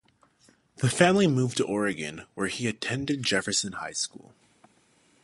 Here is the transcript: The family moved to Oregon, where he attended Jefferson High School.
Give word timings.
The 0.77 0.89
family 0.89 1.27
moved 1.27 1.57
to 1.57 1.63
Oregon, 1.67 2.23
where 2.33 2.47
he 2.47 2.67
attended 2.67 3.21
Jefferson 3.21 3.73
High 3.73 3.93
School. 3.93 4.33